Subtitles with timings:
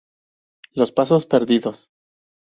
[0.73, 1.91] Los pasos perdidos.